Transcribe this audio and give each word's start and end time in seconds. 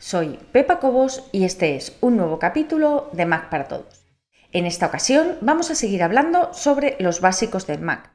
Soy 0.00 0.38
Pepa 0.52 0.78
Cobos 0.78 1.28
y 1.32 1.44
este 1.44 1.74
es 1.74 1.96
un 2.00 2.16
nuevo 2.16 2.38
capítulo 2.38 3.10
de 3.12 3.26
Mac 3.26 3.50
para 3.50 3.66
Todos. 3.66 4.06
En 4.52 4.64
esta 4.64 4.86
ocasión 4.86 5.36
vamos 5.40 5.72
a 5.72 5.74
seguir 5.74 6.04
hablando 6.04 6.54
sobre 6.54 6.94
los 7.00 7.20
básicos 7.20 7.66
del 7.66 7.80
Mac. 7.80 8.12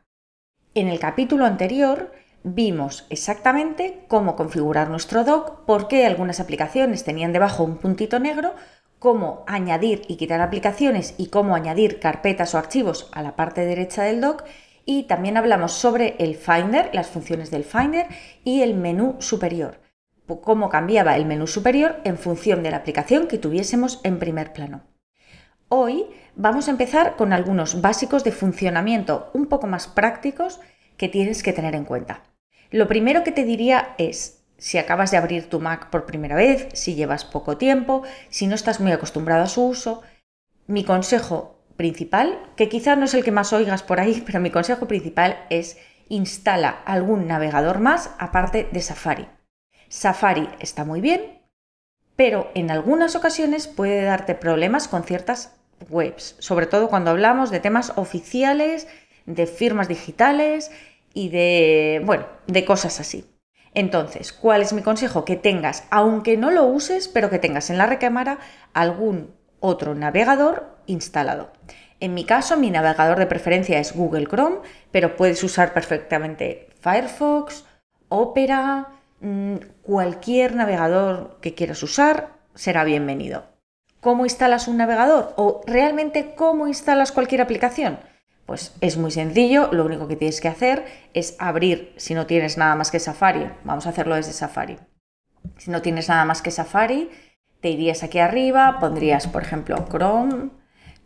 En 0.75 0.88
el 0.88 0.98
capítulo 0.98 1.46
anterior 1.46 2.14
vimos 2.43 3.06
exactamente 3.10 4.06
cómo 4.07 4.38
configurar 4.38 4.89
nuestro 4.89 5.25
dock, 5.25 5.66
por 5.66 5.89
qué 5.89 6.06
algunas 6.06 6.39
aplicaciones 6.39 7.04
tenían 7.04 7.34
debajo 7.34 7.66
un 7.66 7.75
puntito 7.75 8.18
negro, 8.18 8.54
cómo 8.97 9.43
añadir 9.46 10.04
y 10.07 10.15
quitar 10.15 10.39
aplicaciones 10.39 11.15
y 11.18 11.28
cómo 11.28 11.54
añadir 11.54 12.00
carpetas 12.00 12.56
o 12.56 12.60
archivos 12.60 13.10
a 13.11 13.21
la 13.21 13.36
parte 13.36 13.65
derecha 13.65 14.04
del 14.04 14.21
dock 14.21 14.46
y 14.86 15.04
también 15.04 15.36
hablamos 15.36 15.74
sobre 15.74 16.15
el 16.20 16.36
Finder, 16.36 16.92
las 16.93 17.07
funciones 17.07 17.52
del 17.52 17.65
Finder 17.65 18.07
y 18.46 18.61
el 18.61 18.74
menú 18.74 19.18
superior 19.20 19.82
cómo 20.27 20.69
cambiaba 20.69 21.15
el 21.15 21.25
menú 21.25 21.47
superior 21.47 22.00
en 22.04 22.18
función 22.18 22.63
de 22.63 22.71
la 22.71 22.77
aplicación 22.77 23.27
que 23.27 23.37
tuviésemos 23.37 24.00
en 24.04 24.19
primer 24.19 24.54
plano. 24.54 24.83
Hoy 25.69 26.05
vamos 26.36 26.68
a 26.68 26.71
empezar 26.71 27.15
con 27.15 27.33
algunos 27.33 27.82
básicos 27.82 28.23
de 28.23 28.32
funcionamiento 28.32 29.29
un 29.33 29.47
poco 29.47 29.68
más 29.68 29.87
prácticos 29.87 30.59
que 30.97 31.09
tienes 31.09 31.43
que 31.43 31.54
tener 31.54 31.75
en 31.75 31.86
cuenta. 31.86 32.23
Lo 32.72 32.88
primero 32.88 33.23
que 33.23 33.31
te 33.31 33.44
diría 33.44 33.95
es, 33.97 34.44
si 34.58 34.77
acabas 34.77 35.11
de 35.11 35.17
abrir 35.17 35.49
tu 35.49 35.59
Mac 35.59 35.89
por 35.89 36.05
primera 36.05 36.35
vez, 36.35 36.67
si 36.73 36.95
llevas 36.95 37.25
poco 37.25 37.58
tiempo, 37.58 38.03
si 38.30 38.47
no 38.47 38.55
estás 38.55 38.80
muy 38.80 38.91
acostumbrado 38.91 39.44
a 39.44 39.47
su 39.47 39.66
uso, 39.66 40.02
mi 40.67 40.83
consejo 40.83 41.59
principal, 41.75 42.39
que 42.55 42.69
quizá 42.69 42.95
no 42.95 43.05
es 43.05 43.13
el 43.13 43.23
que 43.23 43.31
más 43.31 43.52
oigas 43.52 43.83
por 43.83 43.99
ahí, 43.99 44.23
pero 44.25 44.39
mi 44.39 44.52
consejo 44.52 44.87
principal 44.87 45.45
es 45.49 45.77
instala 46.08 46.69
algún 46.85 47.27
navegador 47.27 47.80
más 47.80 48.11
aparte 48.19 48.69
de 48.71 48.81
Safari. 48.81 49.27
Safari 49.94 50.49
está 50.59 50.86
muy 50.86 51.02
bien, 51.02 51.39
pero 52.16 52.49
en 52.55 52.72
algunas 52.72 53.16
ocasiones 53.16 53.67
puede 53.67 54.02
darte 54.02 54.33
problemas 54.33 54.88
con 54.88 55.03
ciertas 55.03 55.53
webs, 55.88 56.36
sobre 56.39 56.66
todo 56.66 56.89
cuando 56.89 57.11
hablamos 57.11 57.52
de 57.52 57.59
temas 57.59 57.94
oficiales, 57.95 58.88
de 59.27 59.45
firmas 59.45 59.88
digitales 59.88 60.71
y 61.14 61.30
de, 61.30 62.02
bueno, 62.05 62.25
de 62.47 62.66
cosas 62.66 62.99
así. 62.99 63.30
Entonces, 63.75 64.33
¿cuál 64.33 64.64
es 64.64 64.73
mi 64.73 64.81
consejo? 64.81 65.25
Que 65.25 65.36
tengas, 65.36 65.83
aunque 65.91 66.38
no 66.38 66.49
lo 66.49 66.66
uses, 66.66 67.08
pero 67.08 67.30
que 67.30 67.38
tengas 67.38 67.69
en 67.69 67.77
la 67.77 67.86
recámara 67.86 68.39
algún 68.73 69.36
otro 69.59 69.94
navegador 69.94 70.75
instalado. 70.88 71.53
En 71.99 72.16
mi 72.16 72.25
caso, 72.25 72.58
mi 72.58 72.71
navegador 72.71 73.19
de 73.19 73.27
preferencia 73.27 73.77
es 73.77 73.95
Google 73.95 74.25
Chrome, 74.25 74.58
pero 74.89 75.16
puedes 75.16 75.44
usar 75.44 75.71
perfectamente 75.71 76.67
Firefox, 76.81 77.66
Opera, 78.09 78.89
cualquier 79.81 80.55
navegador 80.55 81.38
que 81.41 81.53
quieras 81.53 81.81
usar 81.83 82.33
será 82.55 82.83
bienvenido. 82.83 83.45
¿Cómo 84.02 84.25
instalas 84.25 84.67
un 84.67 84.77
navegador? 84.77 85.33
¿O 85.38 85.61
realmente 85.65 86.35
cómo 86.35 86.67
instalas 86.67 87.13
cualquier 87.13 87.41
aplicación? 87.41 87.99
Pues 88.45 88.75
es 88.81 88.97
muy 88.97 89.11
sencillo, 89.11 89.69
lo 89.71 89.85
único 89.85 90.09
que 90.09 90.17
tienes 90.17 90.41
que 90.41 90.49
hacer 90.49 90.85
es 91.13 91.38
abrir, 91.39 91.93
si 91.95 92.13
no 92.13 92.25
tienes 92.25 92.57
nada 92.57 92.75
más 92.75 92.91
que 92.91 92.99
Safari, 92.99 93.49
vamos 93.63 93.88
a 93.88 93.91
hacerlo 93.91 94.15
desde 94.15 94.33
Safari. 94.33 94.77
Si 95.58 95.71
no 95.71 95.81
tienes 95.81 96.09
nada 96.09 96.25
más 96.25 96.41
que 96.41 96.52
Safari, 96.52 97.09
te 97.61 97.69
irías 97.69 98.03
aquí 98.03 98.19
arriba, 98.19 98.80
pondrías, 98.81 99.27
por 99.27 99.43
ejemplo, 99.43 99.85
Chrome, 99.89 100.49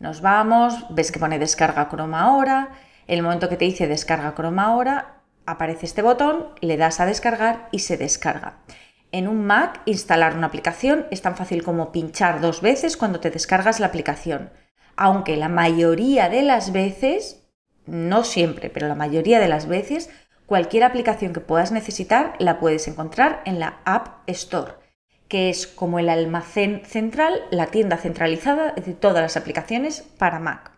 nos 0.00 0.20
vamos, 0.20 0.86
ves 0.90 1.12
que 1.12 1.20
pone 1.20 1.38
descarga 1.38 1.88
Chrome 1.88 2.16
ahora, 2.16 2.70
el 3.06 3.22
momento 3.22 3.48
que 3.48 3.56
te 3.56 3.64
dice 3.64 3.86
descarga 3.86 4.34
Chrome 4.34 4.60
ahora, 4.60 5.17
aparece 5.50 5.86
este 5.86 6.02
botón, 6.02 6.48
le 6.60 6.76
das 6.76 7.00
a 7.00 7.06
descargar 7.06 7.68
y 7.72 7.80
se 7.80 7.96
descarga. 7.96 8.58
En 9.10 9.26
un 9.26 9.46
Mac, 9.46 9.80
instalar 9.86 10.36
una 10.36 10.48
aplicación 10.48 11.06
es 11.10 11.22
tan 11.22 11.36
fácil 11.36 11.62
como 11.62 11.92
pinchar 11.92 12.40
dos 12.40 12.60
veces 12.60 12.96
cuando 12.96 13.20
te 13.20 13.30
descargas 13.30 13.80
la 13.80 13.86
aplicación. 13.86 14.50
Aunque 14.96 15.36
la 15.36 15.48
mayoría 15.48 16.28
de 16.28 16.42
las 16.42 16.72
veces, 16.72 17.42
no 17.86 18.24
siempre, 18.24 18.68
pero 18.68 18.86
la 18.86 18.94
mayoría 18.94 19.40
de 19.40 19.48
las 19.48 19.66
veces, 19.66 20.10
cualquier 20.44 20.84
aplicación 20.84 21.32
que 21.32 21.40
puedas 21.40 21.72
necesitar 21.72 22.34
la 22.38 22.60
puedes 22.60 22.86
encontrar 22.86 23.42
en 23.46 23.58
la 23.60 23.80
App 23.86 24.28
Store, 24.28 24.72
que 25.28 25.48
es 25.48 25.66
como 25.66 25.98
el 25.98 26.10
almacén 26.10 26.82
central, 26.84 27.40
la 27.50 27.66
tienda 27.66 27.96
centralizada 27.96 28.72
de 28.72 28.92
todas 28.92 29.22
las 29.22 29.36
aplicaciones 29.38 30.02
para 30.18 30.38
Mac. 30.38 30.77